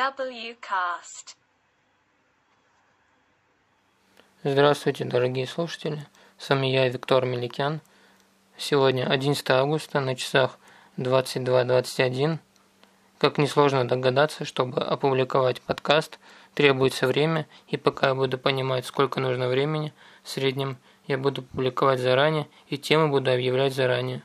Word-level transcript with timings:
WCast. 0.00 1.36
Здравствуйте, 4.42 5.04
дорогие 5.04 5.46
слушатели. 5.46 6.06
С 6.38 6.48
вами 6.48 6.68
я, 6.68 6.88
Виктор 6.88 7.26
Меликян. 7.26 7.82
Сегодня 8.56 9.04
11 9.04 9.50
августа 9.50 10.00
на 10.00 10.16
часах 10.16 10.58
22.21. 10.96 12.38
Как 13.18 13.36
несложно 13.36 13.86
догадаться, 13.86 14.46
чтобы 14.46 14.80
опубликовать 14.80 15.60
подкаст, 15.60 16.18
требуется 16.54 17.06
время, 17.06 17.46
и 17.68 17.76
пока 17.76 18.08
я 18.08 18.14
буду 18.14 18.38
понимать, 18.38 18.86
сколько 18.86 19.20
нужно 19.20 19.48
времени, 19.48 19.92
в 20.22 20.30
среднем 20.30 20.78
я 21.08 21.18
буду 21.18 21.42
публиковать 21.42 22.00
заранее 22.00 22.48
и 22.68 22.78
темы 22.78 23.08
буду 23.08 23.30
объявлять 23.30 23.74
заранее. 23.74 24.22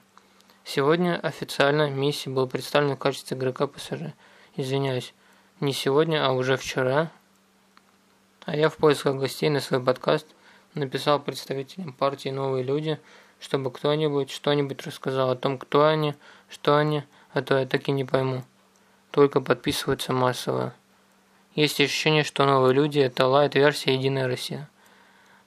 Сегодня 0.63 1.19
официально 1.19 1.89
Месси 1.89 2.29
был 2.29 2.47
представлен 2.47 2.95
в 2.95 2.99
качестве 2.99 3.35
игрока 3.35 3.67
ПСЖ. 3.67 4.13
Извиняюсь, 4.55 5.13
не 5.59 5.73
сегодня, 5.73 6.25
а 6.25 6.31
уже 6.33 6.57
вчера. 6.57 7.11
А 8.45 8.55
я 8.55 8.69
в 8.69 8.77
поисках 8.77 9.15
гостей 9.15 9.49
на 9.49 9.59
свой 9.59 9.81
подкаст 9.83 10.27
написал 10.73 11.19
представителям 11.19 11.93
партии 11.93 12.29
«Новые 12.29 12.63
люди», 12.63 12.99
чтобы 13.39 13.71
кто-нибудь 13.71 14.29
что-нибудь 14.31 14.85
рассказал 14.85 15.31
о 15.31 15.35
том, 15.35 15.57
кто 15.57 15.85
они, 15.85 16.15
что 16.49 16.77
они, 16.77 17.03
а 17.31 17.41
то 17.41 17.57
я 17.57 17.65
так 17.65 17.87
и 17.87 17.91
не 17.91 18.03
пойму. 18.03 18.43
Только 19.11 19.41
подписываются 19.41 20.13
массово. 20.13 20.73
Есть 21.53 21.79
ощущение, 21.79 22.23
что 22.23 22.45
«Новые 22.45 22.73
люди»– 22.73 22.99
это 23.01 23.27
лайт-версия 23.27 23.95
«Единая 23.95 24.27
Россия». 24.27 24.69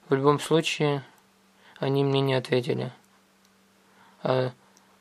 В 0.07 0.15
любом 0.15 0.39
случае, 0.39 1.03
они 1.77 2.03
мне 2.03 2.21
не 2.21 2.33
ответили. 2.33 2.91
А 4.23 4.51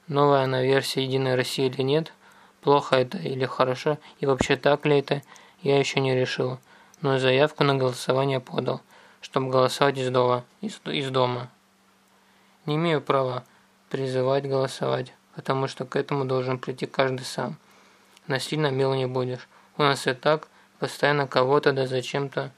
новая 0.06 0.43
она 0.45 0.62
версия 0.62 1.02
«Единой 1.02 1.34
России» 1.34 1.66
или 1.66 1.82
нет, 1.82 2.12
плохо 2.60 2.96
это 2.96 3.18
или 3.18 3.44
хорошо, 3.44 3.98
и 4.20 4.26
вообще 4.26 4.56
так 4.56 4.86
ли 4.86 4.98
это, 4.98 5.22
я 5.62 5.78
еще 5.78 6.00
не 6.00 6.14
решил, 6.14 6.58
но 7.00 7.18
заявку 7.18 7.65
на 7.65 7.74
голосование 7.74 8.40
подал, 8.40 8.80
чтобы 9.20 9.50
голосовать 9.50 9.98
из 9.98 10.10
дома. 10.10 10.45
Из, 10.60 10.80
из 10.84 11.10
дома. 11.10 11.50
Не 12.66 12.76
имею 12.76 13.00
права 13.00 13.45
призывать 13.90 14.48
голосовать, 14.48 15.12
потому 15.34 15.66
что 15.66 15.84
к 15.84 15.96
этому 15.96 16.24
должен 16.24 16.59
прийти 16.59 16.87
каждый 16.87 17.24
сам. 17.24 17.56
Насильно 18.26 18.70
мил 18.70 18.95
не 18.95 19.06
будешь. 19.06 19.48
У 19.76 19.82
нас 19.82 20.06
и 20.06 20.12
так 20.12 20.48
постоянно 20.78 21.26
кого-то 21.26 21.72
да 21.72 21.87
зачем-то 21.87 22.52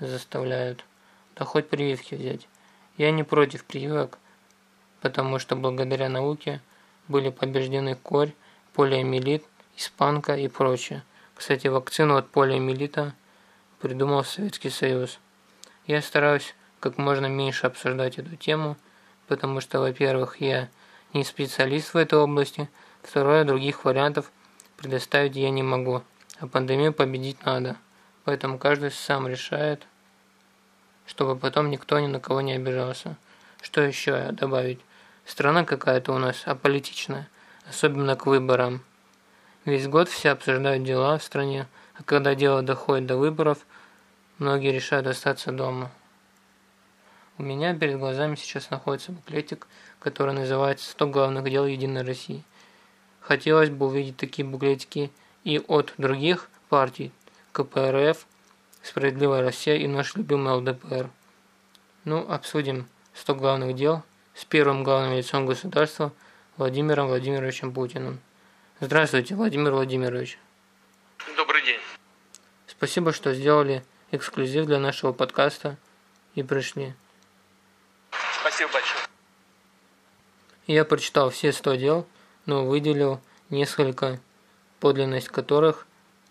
заставляют. 0.00 0.84
Да 1.36 1.44
хоть 1.44 1.68
прививки 1.68 2.14
взять. 2.14 2.48
Я 2.96 3.10
не 3.10 3.22
против 3.22 3.64
прививок, 3.64 4.18
потому 5.00 5.38
что 5.38 5.56
благодаря 5.56 6.08
науке– 6.08 6.60
были 7.08 7.30
побеждены 7.30 7.94
корь, 7.94 8.32
полиомиелит, 8.74 9.44
испанка 9.76 10.34
и 10.36 10.48
прочее. 10.48 11.02
Кстати, 11.34 11.66
вакцину 11.66 12.16
от 12.16 12.30
полиомиелита 12.30 13.14
придумал 13.80 14.24
Советский 14.24 14.70
Союз. 14.70 15.18
Я 15.86 16.00
стараюсь 16.02 16.54
как 16.80 16.98
можно 16.98 17.26
меньше 17.26 17.66
обсуждать 17.66 18.18
эту 18.18 18.36
тему, 18.36 18.76
потому 19.28 19.60
что, 19.60 19.80
во-первых, 19.80 20.40
я 20.40 20.68
не 21.12 21.24
специалист 21.24 21.94
в 21.94 21.96
этой 21.96 22.18
области, 22.18 22.68
второе, 23.02 23.44
других 23.44 23.84
вариантов 23.84 24.30
предоставить 24.76 25.36
я 25.36 25.50
не 25.50 25.62
могу, 25.62 26.02
а 26.38 26.46
пандемию 26.46 26.92
победить 26.92 27.44
надо. 27.44 27.76
Поэтому 28.24 28.58
каждый 28.58 28.90
сам 28.90 29.28
решает, 29.28 29.86
чтобы 31.06 31.36
потом 31.36 31.70
никто 31.70 31.98
ни 32.00 32.06
на 32.06 32.20
кого 32.20 32.40
не 32.40 32.54
обижался. 32.54 33.16
Что 33.60 33.80
еще 33.80 34.32
добавить? 34.32 34.80
Страна 35.24 35.64
какая-то 35.64 36.12
у 36.12 36.18
нас 36.18 36.42
аполитичная, 36.46 37.28
особенно 37.68 38.16
к 38.16 38.26
выборам. 38.26 38.82
Весь 39.64 39.86
год 39.86 40.08
все 40.08 40.30
обсуждают 40.30 40.84
дела 40.84 41.18
в 41.18 41.22
стране, 41.22 41.66
а 41.94 42.02
когда 42.02 42.34
дело 42.34 42.62
доходит 42.62 43.06
до 43.06 43.16
выборов, 43.16 43.58
многие 44.38 44.72
решают 44.72 45.06
остаться 45.06 45.52
дома. 45.52 45.90
У 47.38 47.42
меня 47.42 47.74
перед 47.74 47.98
глазами 47.98 48.34
сейчас 48.34 48.70
находится 48.70 49.12
буклетик, 49.12 49.66
который 50.00 50.34
называется 50.34 50.94
«100 50.96 51.10
главных 51.10 51.44
дел 51.44 51.66
Единой 51.66 52.02
России». 52.02 52.44
Хотелось 53.20 53.70
бы 53.70 53.86
увидеть 53.86 54.16
такие 54.16 54.46
буклетики 54.46 55.12
и 55.44 55.58
от 55.68 55.94
других 55.96 56.48
партий 56.68 57.12
КПРФ, 57.52 58.26
Справедливая 58.82 59.42
Россия 59.42 59.76
и 59.76 59.86
наш 59.86 60.16
любимый 60.16 60.54
ЛДПР. 60.54 61.08
Ну, 62.04 62.28
обсудим 62.28 62.88
100 63.14 63.34
главных 63.36 63.76
дел– 63.76 64.02
с 64.34 64.44
первым 64.44 64.82
главным 64.82 65.16
лицом 65.16 65.46
государства 65.46 66.12
Владимиром 66.58 67.06
Владимировичем 67.06 67.72
Путиным. 67.72 68.20
Здравствуйте, 68.78 69.34
Владимир 69.34 69.72
Владимирович. 69.72 70.38
Добрый 71.34 71.64
день. 71.64 71.80
Спасибо, 72.66 73.14
что 73.14 73.32
сделали 73.32 73.82
эксклюзив 74.10 74.66
для 74.66 74.78
нашего 74.78 75.12
подкаста 75.14 75.78
и 76.34 76.42
пришли. 76.42 76.92
Спасибо 78.38 78.70
большое. 78.70 79.00
Я 80.66 80.84
прочитал 80.84 81.30
все 81.30 81.52
100 81.52 81.74
дел, 81.76 82.06
но 82.44 82.66
выделил 82.66 83.22
несколько, 83.48 84.20
подлинность 84.78 85.28
которых 85.28 85.86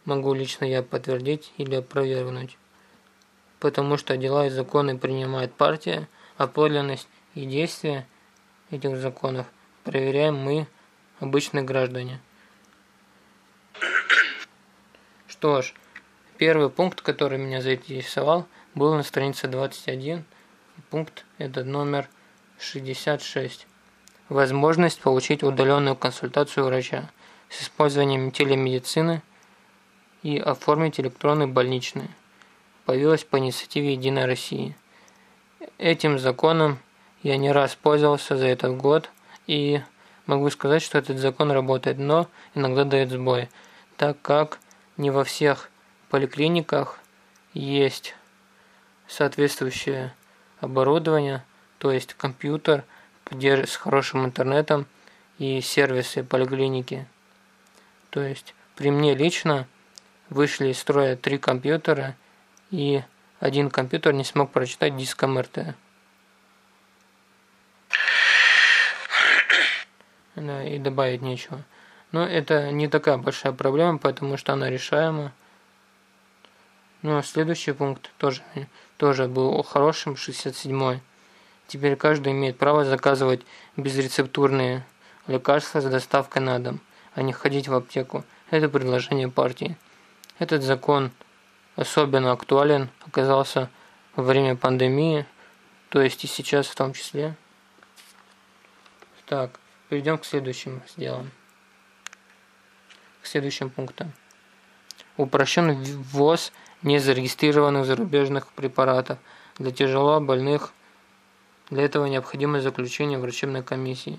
могу 0.06 0.36
лично 0.36 0.66
я 0.66 0.84
подтвердить 0.84 1.52
или 1.58 1.76
опровергнуть. 1.76 2.60
Потому 3.60 3.98
что 3.98 4.18
дела 4.18 4.46
и 4.46 4.50
законы 4.52 5.00
принимает 5.00 5.52
партия, 5.56 6.08
а 6.38 6.46
подлинность 6.46 7.08
и 7.34 7.46
действия 7.46 8.08
этих 8.70 8.98
законов 8.98 9.48
проверяем 9.84 10.36
мы, 10.36 10.68
обычные 11.20 11.64
граждане. 11.64 12.20
Что 15.28 15.62
ж, 15.62 15.74
первый 16.38 16.70
пункт, 16.70 17.02
который 17.02 17.38
меня 17.38 17.62
заинтересовал, 17.62 18.48
был 18.76 18.94
на 18.96 19.04
странице 19.04 19.48
21. 19.48 20.24
Пункт 20.90 21.26
этот 21.38 21.66
номер 21.66 22.10
66. 22.60 23.68
Возможность 24.30 25.02
получить 25.02 25.44
удаленную 25.44 25.96
консультацию 25.96 26.66
врача 26.66 27.10
с 27.50 27.64
использованием 27.64 28.32
телемедицины 28.32 29.22
и 30.24 30.38
оформить 30.38 31.00
электронный 31.00 31.48
больничный. 31.48 32.10
Появилась 32.86 33.24
по 33.24 33.40
инициативе 33.40 33.94
«Единой 33.94 34.26
России». 34.26 34.76
Этим 35.78 36.18
законом 36.18 36.80
я 37.24 37.38
не 37.38 37.52
раз 37.52 37.76
пользовался 37.76 38.38
за 38.38 38.48
этот 38.48 38.78
год 38.78 39.10
и 39.48 39.82
могу 40.26 40.50
сказать, 40.50 40.82
что 40.82 40.98
этот 40.98 41.18
закон 41.18 41.52
работает, 41.52 41.98
но 41.98 42.28
иногда 42.56 42.84
дает 42.84 43.10
сбой, 43.10 43.50
так 43.98 44.22
как 44.22 44.60
не 44.98 45.10
во 45.10 45.24
всех 45.24 45.70
поликлиниках 46.10 47.00
есть 47.54 48.16
соответствующее 49.08 50.14
оборудование, 50.60 51.44
то 51.80 51.92
есть 51.92 52.14
компьютер 52.14 52.84
с 53.30 53.76
хорошим 53.76 54.26
интернетом 54.26 54.86
и 55.38 55.62
сервисы 55.62 56.24
поликлиники. 56.24 57.08
То 58.10 58.22
есть 58.22 58.54
при 58.76 58.92
мне 58.92 59.16
лично 59.16 59.68
вышли 60.30 60.68
из 60.68 60.80
строя 60.80 61.16
три 61.16 61.38
компьютера 61.38 62.16
и 62.72 63.04
один 63.40 63.70
компьютер 63.70 64.14
не 64.14 64.24
смог 64.24 64.52
прочитать 64.52 64.96
диск 64.96 65.24
МРТ. 65.24 65.60
да, 65.60 65.76
и 70.42 70.78
добавить 70.80 71.22
нечего. 71.22 71.64
Но 72.12 72.26
это 72.26 72.72
не 72.72 72.88
такая 72.88 73.18
большая 73.18 73.54
проблема, 73.54 73.98
потому 73.98 74.38
что 74.38 74.54
она 74.54 74.70
решаема. 74.70 75.32
Ну 77.02 77.22
следующий 77.24 77.72
пункт 77.72 78.12
тоже, 78.18 78.42
тоже 78.98 79.28
был 79.28 79.64
хорошим, 79.64 80.14
67-й. 80.14 81.00
Теперь 81.68 81.96
каждый 81.96 82.34
имеет 82.34 82.58
право 82.58 82.84
заказывать 82.84 83.42
безрецептурные 83.78 84.86
лекарства 85.28 85.80
с 85.80 85.86
доставкой 85.86 86.42
на 86.42 86.60
дом, 86.60 86.82
а 87.16 87.22
не 87.22 87.32
ходить 87.32 87.68
в 87.68 87.74
аптеку. 87.74 88.26
Это 88.50 88.68
предложение 88.68 89.30
партии. 89.30 89.78
Этот 90.38 90.64
закон 90.64 91.12
особенно 91.76 92.32
актуален 92.32 92.90
оказался 93.08 93.70
во 94.16 94.24
время 94.24 94.56
пандемии, 94.56 95.26
то 95.90 96.02
есть 96.02 96.24
и 96.26 96.28
сейчас 96.28 96.68
в 96.68 96.76
том 96.76 96.94
числе. 96.94 97.36
Так, 99.26 99.60
Перейдем 99.92 100.18
к 100.18 100.24
следующим 100.24 100.82
сделам. 100.88 101.30
К 103.22 103.26
следующим 103.26 103.70
пунктам. 103.70 104.14
Упрощен 105.18 105.84
ввоз 105.84 106.54
незарегистрированных 106.82 107.86
зарубежных 107.86 108.48
препаратов 108.54 109.20
для 109.58 109.72
тяжело 109.72 110.22
больных. 110.22 110.72
Для 111.72 111.84
этого 111.84 112.06
необходимо 112.06 112.62
заключение 112.62 113.20
врачебной 113.20 113.64
комиссии. 113.64 114.18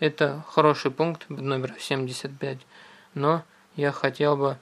Это 0.00 0.44
хороший 0.46 0.90
пункт 0.90 1.30
номер 1.30 1.74
75, 1.78 2.58
но 3.14 3.42
я 3.76 3.92
хотел 3.92 4.36
бы 4.36 4.58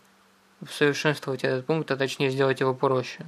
усовершенствовать 0.61 1.43
этот 1.43 1.67
пункт, 1.67 1.91
а 1.91 1.97
точнее 1.97 2.31
сделать 2.31 2.61
его 2.61 2.75
проще. 2.75 3.27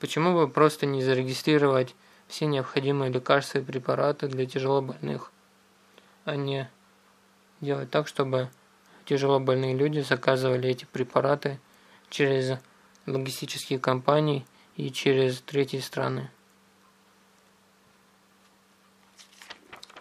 Почему 0.00 0.32
бы 0.32 0.48
просто 0.48 0.86
не 0.86 1.02
зарегистрировать 1.02 1.94
все 2.28 2.46
необходимые 2.46 3.12
лекарства 3.12 3.58
и 3.58 3.62
препараты 3.62 4.26
для 4.26 4.46
тяжелобольных? 4.46 5.30
А 6.24 6.36
не 6.36 6.70
делать 7.60 7.90
так, 7.90 8.08
чтобы 8.08 8.50
тяжело 9.04 9.40
больные 9.40 9.76
люди 9.76 10.00
заказывали 10.00 10.68
эти 10.68 10.84
препараты 10.84 11.60
через 12.10 12.58
логистические 13.06 13.78
компании 13.78 14.46
и 14.76 14.90
через 14.90 15.40
третьи 15.40 15.78
страны. 15.78 16.30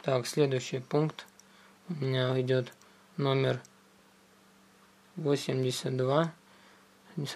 Так, 0.01 0.27
следующий 0.27 0.79
пункт 0.79 1.25
у 1.89 1.93
меня 1.93 2.39
идет 2.41 2.73
номер 3.17 3.61
82. 5.15 6.33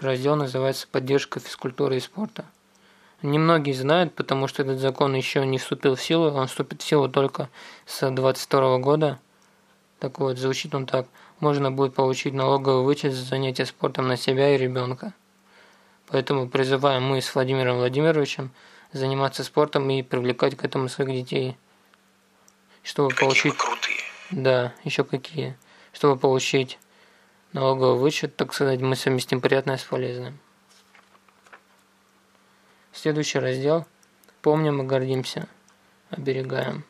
Раздел 0.02 0.36
называется 0.36 0.88
«Поддержка 0.88 1.40
физкультуры 1.40 1.98
и 1.98 2.00
спорта». 2.00 2.46
Немногие 3.24 3.74
знают, 3.74 4.14
потому 4.14 4.48
что 4.48 4.62
этот 4.62 4.80
закон 4.80 5.16
еще 5.16 5.44
не 5.46 5.58
вступил 5.58 5.96
в 5.96 6.02
силу, 6.02 6.30
он 6.30 6.48
вступит 6.48 6.84
в 6.84 6.86
силу 6.86 7.10
только 7.10 7.50
с 7.88 8.08
22 8.10 8.78
года. 8.78 9.20
Так 10.00 10.20
вот, 10.20 10.38
звучит 10.38 10.76
он 10.76 10.86
так. 10.86 11.08
Можно 11.40 11.72
будет 11.72 11.96
получить 11.96 12.34
налоговый 12.34 12.84
вычет 12.84 13.14
за 13.14 13.24
занятие 13.24 13.66
спортом 13.66 14.08
на 14.08 14.18
себя 14.18 14.54
и 14.54 14.58
ребенка. 14.58 15.14
Поэтому 16.08 16.48
призываем 16.48 17.04
мы 17.04 17.22
с 17.22 17.34
Владимиром 17.34 17.78
Владимировичем 17.78 18.52
заниматься 18.94 19.44
спортом 19.44 19.90
и 19.90 20.04
привлекать 20.04 20.56
к 20.56 20.64
этому 20.64 20.88
своих 20.88 21.12
детей. 21.12 21.58
Чтобы 22.84 23.10
какие 23.10 23.26
получить... 23.26 23.58
крутые. 23.58 23.98
Да, 24.32 24.74
еще 24.84 25.04
какие. 25.04 25.58
Чтобы 25.92 26.18
получить 26.18 26.78
налоговый 27.52 28.00
вычет, 28.00 28.36
так 28.36 28.54
сказать, 28.54 28.80
мы 28.80 28.96
совместим 28.96 29.42
приятное 29.42 29.78
с 29.78 29.84
полезным. 29.84 30.40
Следующий 33.00 33.38
раздел. 33.38 33.86
Помним 34.42 34.82
и 34.82 34.86
гордимся. 34.86 35.48
Оберегаем. 36.10 36.84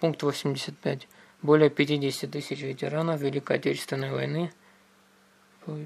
Пункт 0.00 0.22
85. 0.22 1.08
Более 1.40 1.70
50 1.70 2.30
тысяч 2.30 2.60
ветеранов 2.60 3.18
Великой 3.18 3.56
Отечественной 3.56 4.12
войны 4.12 4.52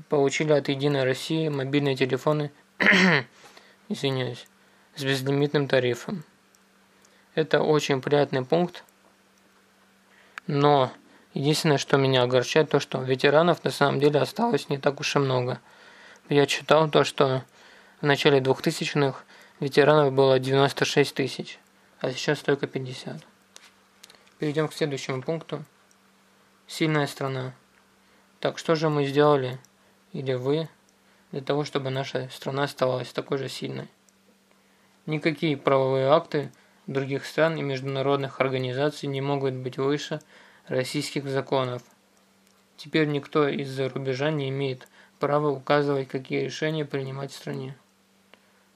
получили 0.09 0.51
от 0.55 0.69
Единой 0.69 1.05
России 1.05 1.49
мобильные 1.49 1.95
телефоны, 1.95 2.51
извиняюсь, 3.89 4.45
с 4.97 5.05
безлимитным 5.05 5.69
тарифом. 5.69 6.25
Это 7.37 7.63
очень 7.63 8.03
приятный 8.03 8.45
пункт, 8.45 8.83
но 10.49 10.91
единственное, 11.33 11.79
что 11.79 11.97
меня 11.97 12.25
огорчает, 12.25 12.71
то, 12.71 12.81
что 12.81 13.01
ветеранов 13.03 13.63
на 13.63 13.71
самом 13.71 14.01
деле 14.01 14.19
осталось 14.19 14.69
не 14.69 14.79
так 14.79 14.99
уж 14.99 15.15
и 15.15 15.21
много. 15.21 15.61
Я 16.29 16.47
читал 16.47 16.91
то, 16.91 17.05
что 17.05 17.45
в 18.01 18.05
начале 18.05 18.41
2000-х 18.41 19.25
ветеранов 19.59 20.13
было 20.13 20.39
96 20.39 21.15
тысяч, 21.15 21.59
а 22.01 22.13
сейчас 22.13 22.41
только 22.41 22.67
50. 22.67 23.25
Перейдем 24.39 24.69
к 24.69 24.75
следующему 24.75 25.23
пункту. 25.23 25.65
Сильная 26.67 27.07
страна. 27.07 27.55
Так, 28.39 28.59
что 28.59 28.75
же 28.75 28.91
мы 28.91 29.07
сделали, 29.07 29.59
или 30.13 30.35
вы, 30.35 30.69
для 31.33 31.41
того, 31.41 31.65
чтобы 31.65 31.89
наша 31.89 32.29
страна 32.31 32.65
оставалась 32.65 33.13
такой 33.15 33.39
же 33.39 33.49
сильной? 33.49 33.89
Никакие 35.07 35.57
правовые 35.57 36.09
акты 36.09 36.53
других 36.87 37.25
стран 37.25 37.57
и 37.57 37.63
международных 37.63 38.43
организаций 38.43 39.09
не 39.09 39.23
могут 39.23 39.55
быть 39.55 39.79
выше 39.79 40.21
российских 40.67 41.27
законов. 41.27 41.83
Теперь 42.77 43.09
никто 43.09 43.49
из-за 43.49 43.89
рубежа 43.89 44.31
не 44.31 44.51
имеет 44.51 44.87
права 45.19 45.49
указывать, 45.49 46.09
какие 46.09 46.45
решения 46.45 46.85
принимать 46.85 47.33
в 47.33 47.37
стране 47.37 47.75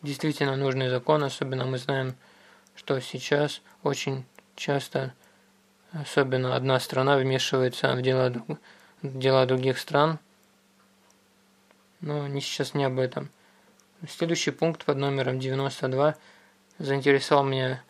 действительно 0.02 0.56
нужный 0.56 0.88
закон, 0.88 1.22
особенно 1.24 1.64
мы 1.66 1.78
знаем, 1.78 2.14
что 2.74 3.00
сейчас 3.00 3.60
очень 3.82 4.24
часто, 4.56 5.14
особенно 5.92 6.56
одна 6.56 6.80
страна 6.80 7.16
вмешивается 7.16 7.94
в 7.94 8.02
дела, 8.02 8.32
в 9.02 9.18
дела 9.18 9.46
других 9.46 9.78
стран, 9.78 10.18
но 12.00 12.26
не 12.28 12.40
сейчас 12.40 12.74
не 12.74 12.84
об 12.84 12.98
этом. 12.98 13.30
Следующий 14.08 14.50
пункт 14.50 14.84
под 14.84 14.96
номером 14.96 15.38
92 15.38 16.16
заинтересовал 16.78 17.44
меня 17.44 17.82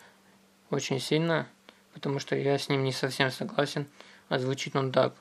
очень 0.69 0.99
сильно, 0.99 1.47
потому 1.93 2.19
что 2.19 2.35
я 2.35 2.57
с 2.57 2.67
ним 2.67 2.83
не 2.83 2.91
совсем 2.91 3.31
согласен, 3.31 3.87
а 4.27 4.39
звучит 4.39 4.75
он 4.75 4.91
так. 4.91 5.15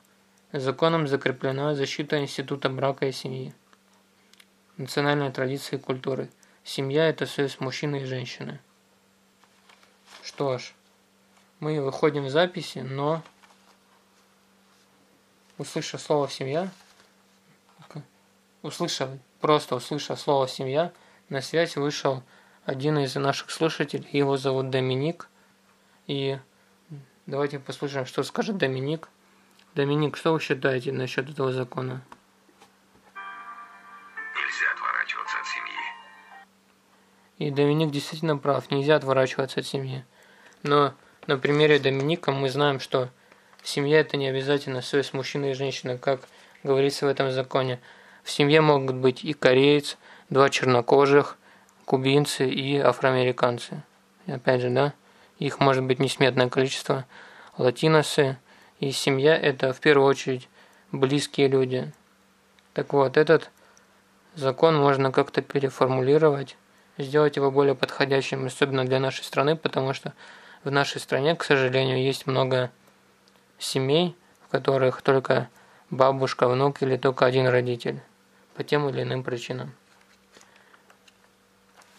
Законом 0.52 1.06
закреплена 1.06 1.76
защита 1.76 2.20
института 2.20 2.68
брака 2.68 3.06
и 3.06 3.12
семьи, 3.12 3.54
национальной 4.76 5.30
традиции 5.30 5.76
и 5.76 5.78
культуры– 5.78 6.28
Семья– 6.72 7.08
это 7.08 7.26
союз 7.26 7.58
мужчины 7.58 8.02
и 8.02 8.04
женщины. 8.04 8.60
Что 10.22 10.56
ж, 10.56 10.72
мы 11.58 11.82
выходим 11.82 12.26
в 12.26 12.30
записи, 12.30 12.78
но 12.78 13.24
услышав 15.58 16.00
слово 16.00 16.28
«семья», 16.28 16.70
услышав, 18.62 19.10
просто 19.40 19.74
услышав 19.74 20.20
слово 20.20 20.46
«семья», 20.46 20.92
на 21.28 21.40
связь 21.40 21.74
вышел 21.74 22.22
один 22.64 22.98
из 22.98 23.16
наших 23.16 23.50
слушателей, 23.50 24.08
его 24.12 24.36
зовут 24.36 24.70
Доминик, 24.70 25.28
и 26.06 26.38
давайте 27.26 27.58
послушаем, 27.58 28.06
что 28.06 28.22
скажет 28.22 28.58
Доминик. 28.58 29.08
Доминик, 29.74 30.16
что 30.16 30.34
вы 30.34 30.38
считаете 30.38 30.92
насчет 30.92 31.28
этого 31.28 31.52
закона? 31.52 32.00
И 37.40 37.50
Доминик 37.50 37.90
действительно 37.90 38.36
прав, 38.36 38.70
нельзя 38.70 38.96
отворачиваться 38.96 39.60
от 39.60 39.66
семьи. 39.66 40.04
Но 40.62 40.92
на 41.26 41.38
примере 41.38 41.78
Доминика 41.78 42.32
мы 42.32 42.50
знаем, 42.50 42.80
что 42.80 43.08
семья 43.62 44.00
это 44.00 44.18
не 44.18 44.28
обязательно 44.28 44.82
союз 44.82 45.14
мужчины 45.14 45.50
и 45.50 45.54
женщины, 45.54 45.96
как 45.96 46.20
говорится 46.62 47.06
в 47.06 47.08
этом 47.08 47.32
законе. 47.32 47.80
В 48.24 48.30
семье 48.30 48.60
могут 48.60 48.96
быть 48.96 49.24
и 49.24 49.32
кореец, 49.32 49.96
два 50.28 50.50
чернокожих, 50.50 51.38
кубинцы 51.86 52.46
и 52.46 52.76
афроамериканцы. 52.76 53.84
И 54.26 54.32
опять 54.32 54.60
же, 54.60 54.68
да, 54.68 54.92
их 55.38 55.60
может 55.60 55.82
быть 55.84 55.98
несметное 55.98 56.50
количество. 56.50 57.06
Латиносы 57.56 58.36
и 58.80 58.92
семья 58.92 59.34
это 59.34 59.72
в 59.72 59.80
первую 59.80 60.06
очередь 60.06 60.50
близкие 60.92 61.48
люди. 61.48 61.90
Так 62.74 62.92
вот, 62.92 63.16
этот 63.16 63.50
закон 64.34 64.76
можно 64.76 65.10
как-то 65.10 65.40
переформулировать 65.40 66.58
сделать 67.02 67.36
его 67.36 67.50
более 67.50 67.74
подходящим, 67.74 68.46
особенно 68.46 68.84
для 68.84 69.00
нашей 69.00 69.24
страны, 69.24 69.56
потому 69.56 69.92
что 69.94 70.12
в 70.64 70.70
нашей 70.70 71.00
стране, 71.00 71.34
к 71.34 71.44
сожалению, 71.44 72.02
есть 72.02 72.26
много 72.26 72.70
семей, 73.58 74.16
в 74.44 74.48
которых 74.48 75.02
только 75.02 75.48
бабушка, 75.90 76.48
внук 76.48 76.82
или 76.82 76.96
только 76.96 77.26
один 77.26 77.46
родитель 77.48 78.00
по 78.54 78.64
тем 78.64 78.88
или 78.88 79.02
иным 79.02 79.22
причинам. 79.22 79.72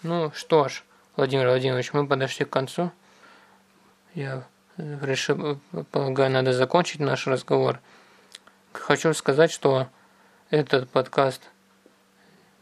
Ну 0.03 0.31
что 0.35 0.67
ж, 0.67 0.83
Владимир 1.15 1.47
Владимирович, 1.47 1.93
мы 1.93 2.07
подошли 2.07 2.45
к 2.45 2.49
концу. 2.49 2.91
Я 4.13 4.43
решил, 4.77 5.59
полагаю, 5.91 6.31
надо 6.31 6.53
закончить 6.53 6.99
наш 6.99 7.27
разговор. 7.27 7.79
Хочу 8.73 9.13
сказать, 9.13 9.51
что 9.51 9.87
этот 10.49 10.89
подкаст– 10.89 11.41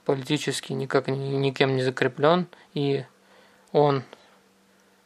политически 0.10 0.74
никак 0.74 1.08
никем 1.08 1.75
не 1.75 1.84
закреплен, 1.84 2.48
и 2.74 3.06
он 3.72 4.01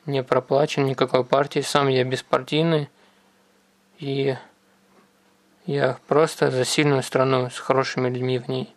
не 0.06 0.24
проплачен 0.24 0.86
никакой 0.86 1.26
партии, 1.26 1.60
сам 1.60 1.90
я 1.90 2.06
беспартийный, 2.06 2.90
и 4.00 4.38
я 5.66 5.98
просто 6.08 6.52
за 6.52 6.64
сильную 6.64 7.04
страну 7.04 7.50
с 7.50 7.60
хорошими 7.60 8.08
людьми 8.08 8.40
в 8.40 8.48
ней. 8.48 8.74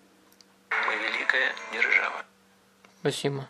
Мы 0.70 0.96
великая 0.96 1.52
держава. 1.72 2.24
Спасибо. 2.98 3.46